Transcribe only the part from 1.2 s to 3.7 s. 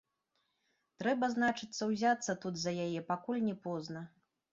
значыцца, узяцца тут за яе, пакуль не